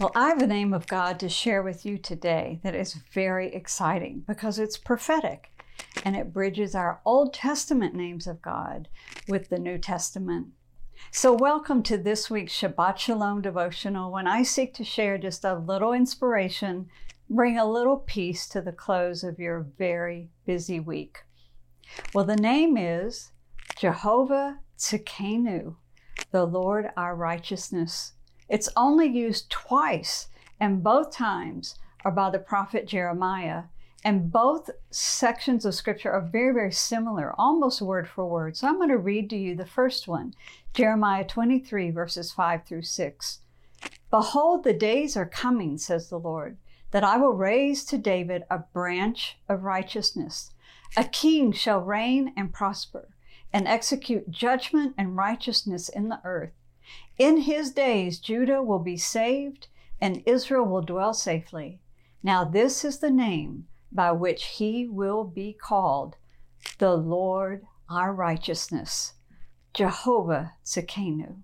Well, 0.00 0.10
I 0.16 0.26
have 0.30 0.42
a 0.42 0.46
name 0.48 0.74
of 0.74 0.88
God 0.88 1.20
to 1.20 1.28
share 1.28 1.62
with 1.62 1.86
you 1.86 1.98
today 1.98 2.58
that 2.64 2.74
is 2.74 2.94
very 3.12 3.54
exciting 3.54 4.24
because 4.26 4.58
it's 4.58 4.76
prophetic 4.76 5.50
and 6.04 6.16
it 6.16 6.32
bridges 6.32 6.74
our 6.74 7.00
Old 7.04 7.32
Testament 7.32 7.94
names 7.94 8.26
of 8.26 8.42
God 8.42 8.88
with 9.28 9.50
the 9.50 9.58
New 9.60 9.78
Testament. 9.78 10.48
So, 11.12 11.32
welcome 11.32 11.80
to 11.84 11.96
this 11.96 12.28
week's 12.28 12.58
Shabbat 12.58 12.98
Shalom 12.98 13.40
devotional 13.40 14.10
when 14.10 14.26
I 14.26 14.42
seek 14.42 14.74
to 14.74 14.84
share 14.84 15.16
just 15.16 15.44
a 15.44 15.54
little 15.54 15.92
inspiration, 15.92 16.88
bring 17.30 17.56
a 17.56 17.64
little 17.64 17.98
peace 17.98 18.48
to 18.48 18.60
the 18.60 18.72
close 18.72 19.22
of 19.22 19.38
your 19.38 19.64
very 19.78 20.28
busy 20.44 20.80
week. 20.80 21.18
Well, 22.12 22.24
the 22.24 22.34
name 22.34 22.76
is 22.76 23.30
Jehovah 23.76 24.58
Tzidkenu, 24.76 25.76
the 26.32 26.46
Lord 26.46 26.90
our 26.96 27.14
righteousness. 27.14 28.14
It's 28.54 28.68
only 28.76 29.08
used 29.08 29.50
twice, 29.50 30.28
and 30.60 30.80
both 30.80 31.10
times 31.10 31.74
are 32.04 32.12
by 32.12 32.30
the 32.30 32.38
prophet 32.38 32.86
Jeremiah. 32.86 33.64
And 34.04 34.30
both 34.30 34.70
sections 34.92 35.64
of 35.64 35.74
scripture 35.74 36.12
are 36.12 36.20
very, 36.20 36.54
very 36.54 36.70
similar, 36.70 37.34
almost 37.36 37.82
word 37.82 38.06
for 38.06 38.28
word. 38.28 38.56
So 38.56 38.68
I'm 38.68 38.76
going 38.76 38.90
to 38.90 38.96
read 38.96 39.28
to 39.30 39.36
you 39.36 39.56
the 39.56 39.66
first 39.66 40.06
one 40.06 40.34
Jeremiah 40.72 41.24
23, 41.24 41.90
verses 41.90 42.30
5 42.30 42.64
through 42.64 42.82
6. 42.82 43.40
Behold, 44.08 44.62
the 44.62 44.72
days 44.72 45.16
are 45.16 45.26
coming, 45.26 45.76
says 45.76 46.08
the 46.08 46.20
Lord, 46.20 46.56
that 46.92 47.02
I 47.02 47.16
will 47.16 47.32
raise 47.32 47.84
to 47.86 47.98
David 47.98 48.44
a 48.48 48.58
branch 48.58 49.36
of 49.48 49.64
righteousness. 49.64 50.52
A 50.96 51.02
king 51.02 51.50
shall 51.50 51.80
reign 51.80 52.32
and 52.36 52.52
prosper, 52.52 53.08
and 53.52 53.66
execute 53.66 54.30
judgment 54.30 54.94
and 54.96 55.16
righteousness 55.16 55.88
in 55.88 56.08
the 56.08 56.20
earth. 56.22 56.52
In 57.18 57.42
his 57.42 57.70
days, 57.70 58.18
Judah 58.18 58.62
will 58.62 58.78
be 58.78 58.96
saved 58.96 59.68
and 60.00 60.22
Israel 60.26 60.64
will 60.64 60.82
dwell 60.82 61.14
safely. 61.14 61.80
Now, 62.22 62.44
this 62.44 62.84
is 62.84 62.98
the 62.98 63.10
name 63.10 63.68
by 63.92 64.12
which 64.12 64.44
he 64.44 64.88
will 64.88 65.24
be 65.24 65.52
called 65.52 66.16
the 66.78 66.96
Lord 66.96 67.66
our 67.88 68.12
righteousness, 68.12 69.14
Jehovah 69.72 70.54
Tzidkenu. 70.64 71.42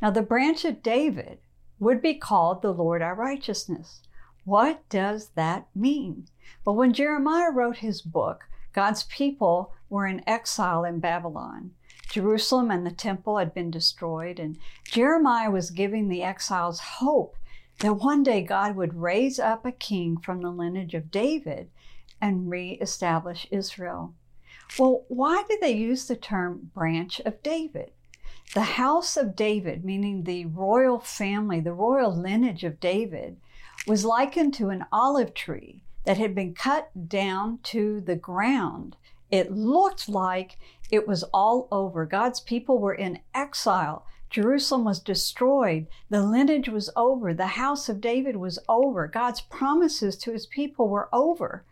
Now, 0.00 0.10
the 0.10 0.22
branch 0.22 0.64
of 0.64 0.82
David 0.82 1.38
would 1.78 2.02
be 2.02 2.14
called 2.14 2.62
the 2.62 2.72
Lord 2.72 3.02
our 3.02 3.14
righteousness. 3.14 4.02
What 4.44 4.88
does 4.88 5.30
that 5.30 5.68
mean? 5.74 6.28
Well, 6.64 6.76
when 6.76 6.92
Jeremiah 6.92 7.50
wrote 7.50 7.78
his 7.78 8.02
book, 8.02 8.44
God's 8.72 9.04
people 9.04 9.72
were 9.88 10.06
in 10.06 10.26
exile 10.28 10.84
in 10.84 10.98
Babylon. 11.00 11.72
Jerusalem 12.12 12.70
and 12.70 12.86
the 12.86 12.90
temple 12.90 13.38
had 13.38 13.54
been 13.54 13.70
destroyed, 13.70 14.38
and 14.38 14.58
Jeremiah 14.84 15.50
was 15.50 15.70
giving 15.70 16.08
the 16.08 16.22
exiles 16.22 16.78
hope 16.78 17.38
that 17.78 17.94
one 17.94 18.22
day 18.22 18.42
God 18.42 18.76
would 18.76 19.00
raise 19.00 19.38
up 19.38 19.64
a 19.64 19.72
king 19.72 20.18
from 20.18 20.42
the 20.42 20.50
lineage 20.50 20.92
of 20.92 21.10
David 21.10 21.70
and 22.20 22.50
reestablish 22.50 23.46
Israel. 23.50 24.12
Well, 24.78 25.04
why 25.08 25.44
did 25.48 25.62
they 25.62 25.72
use 25.72 26.06
the 26.06 26.14
term 26.14 26.70
branch 26.74 27.18
of 27.20 27.42
David? 27.42 27.92
The 28.52 28.60
house 28.60 29.16
of 29.16 29.34
David, 29.34 29.82
meaning 29.82 30.24
the 30.24 30.44
royal 30.44 30.98
family, 30.98 31.60
the 31.60 31.72
royal 31.72 32.14
lineage 32.14 32.62
of 32.62 32.78
David, 32.78 33.38
was 33.86 34.04
likened 34.04 34.52
to 34.54 34.68
an 34.68 34.84
olive 34.92 35.32
tree 35.32 35.82
that 36.04 36.18
had 36.18 36.34
been 36.34 36.52
cut 36.52 36.90
down 37.08 37.60
to 37.62 38.02
the 38.02 38.16
ground. 38.16 38.96
It 39.32 39.50
looked 39.50 40.10
like 40.10 40.58
it 40.90 41.08
was 41.08 41.22
all 41.32 41.66
over. 41.72 42.04
God's 42.04 42.38
people 42.38 42.78
were 42.78 42.94
in 42.94 43.20
exile. 43.34 44.04
Jerusalem 44.28 44.84
was 44.84 45.00
destroyed. 45.00 45.86
The 46.10 46.22
lineage 46.22 46.68
was 46.68 46.90
over. 46.94 47.32
The 47.32 47.58
house 47.58 47.88
of 47.88 48.02
David 48.02 48.36
was 48.36 48.58
over. 48.68 49.08
God's 49.08 49.40
promises 49.40 50.16
to 50.18 50.32
his 50.32 50.44
people 50.46 50.88
were 50.88 51.08
over. 51.14 51.64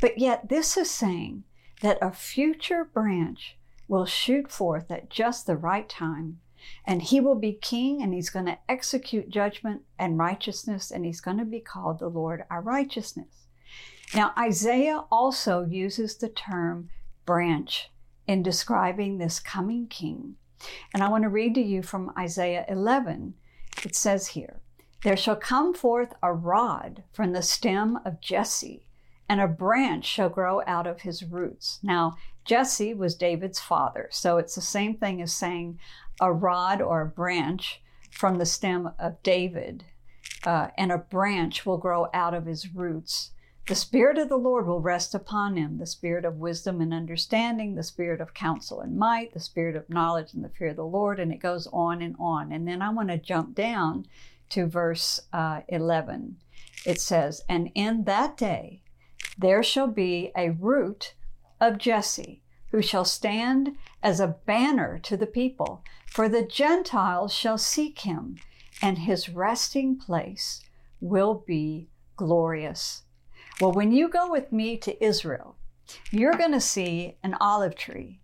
But 0.00 0.18
yet, 0.18 0.48
this 0.48 0.76
is 0.76 0.90
saying 0.90 1.42
that 1.80 1.98
a 2.00 2.12
future 2.12 2.84
branch 2.84 3.56
will 3.88 4.06
shoot 4.06 4.50
forth 4.50 4.88
at 4.90 5.10
just 5.10 5.46
the 5.46 5.56
right 5.56 5.88
time. 5.88 6.38
And 6.86 7.02
he 7.02 7.20
will 7.20 7.34
be 7.34 7.52
king 7.52 8.00
and 8.00 8.14
he's 8.14 8.30
going 8.30 8.46
to 8.46 8.58
execute 8.68 9.28
judgment 9.28 9.82
and 9.98 10.18
righteousness, 10.18 10.92
and 10.92 11.04
he's 11.04 11.20
going 11.20 11.38
to 11.38 11.44
be 11.44 11.58
called 11.58 11.98
the 11.98 12.08
Lord 12.08 12.44
our 12.48 12.60
righteousness. 12.60 13.41
Now, 14.14 14.32
Isaiah 14.38 15.04
also 15.10 15.64
uses 15.64 16.16
the 16.16 16.28
term 16.28 16.90
branch 17.24 17.90
in 18.26 18.42
describing 18.42 19.18
this 19.18 19.40
coming 19.40 19.86
king. 19.86 20.36
And 20.92 21.02
I 21.02 21.08
want 21.08 21.22
to 21.22 21.30
read 21.30 21.54
to 21.54 21.62
you 21.62 21.82
from 21.82 22.12
Isaiah 22.16 22.66
11. 22.68 23.34
It 23.84 23.96
says 23.96 24.28
here, 24.28 24.60
There 25.02 25.16
shall 25.16 25.36
come 25.36 25.72
forth 25.72 26.12
a 26.22 26.32
rod 26.32 27.04
from 27.12 27.32
the 27.32 27.42
stem 27.42 27.98
of 28.04 28.20
Jesse, 28.20 28.86
and 29.28 29.40
a 29.40 29.48
branch 29.48 30.04
shall 30.04 30.28
grow 30.28 30.62
out 30.66 30.86
of 30.86 31.00
his 31.00 31.24
roots. 31.24 31.78
Now, 31.82 32.16
Jesse 32.44 32.92
was 32.92 33.14
David's 33.14 33.60
father, 33.60 34.08
so 34.10 34.36
it's 34.36 34.54
the 34.54 34.60
same 34.60 34.96
thing 34.96 35.22
as 35.22 35.32
saying 35.32 35.78
a 36.20 36.32
rod 36.32 36.82
or 36.82 37.00
a 37.00 37.06
branch 37.06 37.80
from 38.10 38.38
the 38.38 38.46
stem 38.46 38.90
of 38.98 39.22
David, 39.22 39.84
uh, 40.44 40.68
and 40.76 40.92
a 40.92 40.98
branch 40.98 41.64
will 41.64 41.78
grow 41.78 42.08
out 42.12 42.34
of 42.34 42.46
his 42.46 42.74
roots. 42.74 43.30
The 43.68 43.76
Spirit 43.76 44.18
of 44.18 44.28
the 44.28 44.36
Lord 44.36 44.66
will 44.66 44.80
rest 44.80 45.14
upon 45.14 45.56
him 45.56 45.78
the 45.78 45.86
Spirit 45.86 46.24
of 46.24 46.40
wisdom 46.40 46.80
and 46.80 46.92
understanding, 46.92 47.76
the 47.76 47.84
Spirit 47.84 48.20
of 48.20 48.34
counsel 48.34 48.80
and 48.80 48.96
might, 48.96 49.32
the 49.32 49.40
Spirit 49.40 49.76
of 49.76 49.88
knowledge 49.88 50.34
and 50.34 50.44
the 50.44 50.48
fear 50.48 50.70
of 50.70 50.76
the 50.76 50.84
Lord. 50.84 51.20
And 51.20 51.32
it 51.32 51.38
goes 51.38 51.68
on 51.72 52.02
and 52.02 52.16
on. 52.18 52.50
And 52.50 52.66
then 52.66 52.82
I 52.82 52.90
want 52.90 53.10
to 53.10 53.18
jump 53.18 53.54
down 53.54 54.06
to 54.48 54.66
verse 54.66 55.20
uh, 55.32 55.60
11. 55.68 56.38
It 56.84 57.00
says, 57.00 57.42
And 57.48 57.70
in 57.76 58.02
that 58.02 58.36
day 58.36 58.82
there 59.38 59.62
shall 59.62 59.86
be 59.86 60.32
a 60.36 60.50
root 60.50 61.14
of 61.60 61.78
Jesse, 61.78 62.42
who 62.72 62.82
shall 62.82 63.04
stand 63.04 63.76
as 64.02 64.18
a 64.18 64.38
banner 64.44 64.98
to 65.04 65.16
the 65.16 65.26
people. 65.26 65.84
For 66.08 66.28
the 66.28 66.42
Gentiles 66.42 67.32
shall 67.32 67.58
seek 67.58 68.00
him, 68.00 68.38
and 68.82 68.98
his 68.98 69.28
resting 69.28 69.96
place 69.96 70.64
will 71.00 71.44
be 71.46 71.86
glorious. 72.16 73.04
Well, 73.60 73.72
when 73.72 73.92
you 73.92 74.08
go 74.08 74.30
with 74.30 74.52
me 74.52 74.76
to 74.78 75.04
Israel, 75.04 75.56
you're 76.10 76.36
going 76.36 76.52
to 76.52 76.60
see 76.60 77.16
an 77.22 77.34
olive 77.40 77.74
tree 77.74 78.20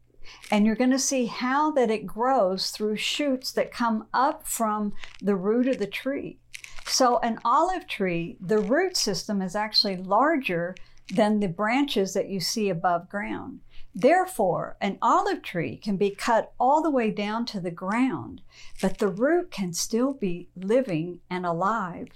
and 0.50 0.66
you're 0.66 0.76
going 0.76 0.90
to 0.90 0.98
see 0.98 1.26
how 1.26 1.70
that 1.72 1.90
it 1.90 2.06
grows 2.06 2.70
through 2.70 2.96
shoots 2.96 3.52
that 3.52 3.72
come 3.72 4.06
up 4.12 4.46
from 4.46 4.92
the 5.20 5.36
root 5.36 5.68
of 5.68 5.78
the 5.78 5.86
tree. 5.86 6.38
So 6.86 7.18
an 7.18 7.38
olive 7.44 7.86
tree, 7.86 8.36
the 8.40 8.58
root 8.58 8.96
system 8.96 9.42
is 9.42 9.54
actually 9.54 9.96
larger 9.96 10.74
than 11.14 11.40
the 11.40 11.48
branches 11.48 12.14
that 12.14 12.28
you 12.28 12.40
see 12.40 12.68
above 12.68 13.08
ground. 13.08 13.60
Therefore, 13.94 14.76
an 14.80 14.98
olive 15.02 15.42
tree 15.42 15.76
can 15.76 15.96
be 15.96 16.10
cut 16.10 16.52
all 16.60 16.82
the 16.82 16.90
way 16.90 17.10
down 17.10 17.46
to 17.46 17.60
the 17.60 17.70
ground, 17.70 18.42
but 18.80 18.98
the 18.98 19.08
root 19.08 19.50
can 19.50 19.72
still 19.72 20.12
be 20.12 20.50
living 20.54 21.20
and 21.28 21.44
alive, 21.44 22.08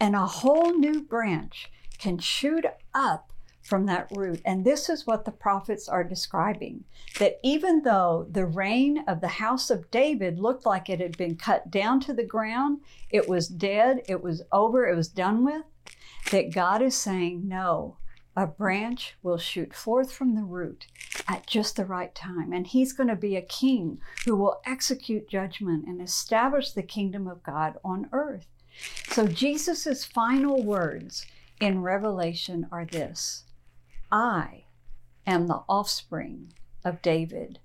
and 0.00 0.16
a 0.16 0.26
whole 0.26 0.76
new 0.76 1.02
branch 1.02 1.70
can 1.98 2.18
shoot 2.18 2.64
up 2.94 3.32
from 3.68 3.84
that 3.86 4.08
root. 4.10 4.40
And 4.46 4.64
this 4.64 4.88
is 4.88 5.06
what 5.06 5.24
the 5.24 5.30
prophets 5.30 5.88
are 5.88 6.02
describing 6.02 6.84
that 7.18 7.38
even 7.42 7.82
though 7.82 8.26
the 8.30 8.46
reign 8.46 9.04
of 9.06 9.20
the 9.20 9.28
house 9.28 9.68
of 9.68 9.90
David 9.90 10.38
looked 10.38 10.64
like 10.64 10.88
it 10.88 11.00
had 11.00 11.18
been 11.18 11.36
cut 11.36 11.70
down 11.70 12.00
to 12.00 12.14
the 12.14 12.24
ground, 12.24 12.80
it 13.10 13.28
was 13.28 13.46
dead, 13.46 14.00
it 14.08 14.22
was 14.22 14.42
over, 14.52 14.88
it 14.88 14.96
was 14.96 15.08
done 15.08 15.44
with, 15.44 15.64
that 16.30 16.52
God 16.52 16.80
is 16.80 16.96
saying, 16.96 17.46
no, 17.46 17.98
a 18.34 18.46
branch 18.46 19.16
will 19.22 19.36
shoot 19.36 19.74
forth 19.74 20.12
from 20.12 20.34
the 20.34 20.44
root 20.44 20.86
at 21.26 21.46
just 21.46 21.76
the 21.76 21.84
right 21.84 22.14
time. 22.14 22.52
And 22.52 22.66
he's 22.66 22.92
going 22.92 23.08
to 23.08 23.16
be 23.16 23.36
a 23.36 23.42
king 23.42 24.00
who 24.24 24.36
will 24.36 24.60
execute 24.64 25.28
judgment 25.28 25.86
and 25.86 26.00
establish 26.00 26.70
the 26.70 26.82
kingdom 26.82 27.26
of 27.26 27.42
God 27.42 27.74
on 27.84 28.08
earth. 28.12 28.46
So 29.08 29.26
Jesus' 29.26 30.04
final 30.04 30.62
words 30.62 31.26
in 31.60 31.82
Revelation 31.82 32.68
are 32.70 32.84
this 32.84 33.44
I 34.10 34.64
am 35.26 35.46
the 35.46 35.62
offspring 35.68 36.52
of 36.84 37.02
David. 37.02 37.58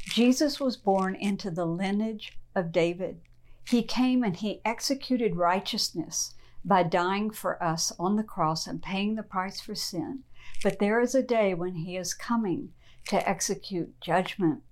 Jesus 0.00 0.58
was 0.58 0.76
born 0.76 1.14
into 1.14 1.50
the 1.50 1.66
lineage 1.66 2.38
of 2.54 2.72
David. 2.72 3.20
He 3.68 3.82
came 3.82 4.22
and 4.22 4.36
he 4.36 4.60
executed 4.64 5.36
righteousness 5.36 6.34
by 6.64 6.82
dying 6.82 7.30
for 7.30 7.62
us 7.62 7.92
on 7.98 8.16
the 8.16 8.22
cross 8.22 8.66
and 8.66 8.82
paying 8.82 9.14
the 9.14 9.22
price 9.22 9.60
for 9.60 9.74
sin. 9.74 10.24
But 10.62 10.78
there 10.78 11.00
is 11.00 11.14
a 11.14 11.22
day 11.22 11.54
when 11.54 11.74
he 11.74 11.96
is 11.96 12.14
coming 12.14 12.72
to 13.08 13.28
execute 13.28 14.00
judgment 14.00 14.62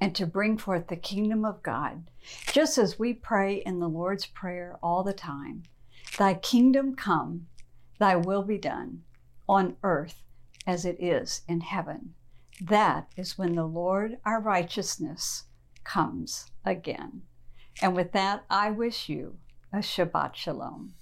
and 0.00 0.14
to 0.14 0.26
bring 0.26 0.58
forth 0.58 0.88
the 0.88 0.96
kingdom 0.96 1.44
of 1.44 1.62
God, 1.62 2.10
just 2.52 2.78
as 2.78 2.98
we 2.98 3.14
pray 3.14 3.56
in 3.56 3.80
the 3.80 3.88
Lord's 3.88 4.26
Prayer 4.26 4.78
all 4.82 5.02
the 5.02 5.12
time 5.12 5.64
Thy 6.16 6.34
kingdom 6.34 6.96
come, 6.96 7.46
Thy 7.98 8.16
will 8.16 8.42
be 8.42 8.58
done 8.58 9.02
on 9.48 9.76
earth 9.82 10.22
as 10.66 10.84
it 10.84 11.02
is 11.02 11.42
in 11.48 11.60
heaven. 11.60 12.14
That 12.60 13.08
is 13.16 13.38
when 13.38 13.54
the 13.54 13.66
Lord 13.66 14.18
our 14.24 14.40
righteousness 14.40 15.44
comes 15.84 16.50
again. 16.64 17.22
And 17.80 17.94
with 17.94 18.12
that, 18.12 18.44
I 18.50 18.70
wish 18.70 19.08
you 19.08 19.38
a 19.72 19.78
Shabbat 19.78 20.34
Shalom. 20.34 20.94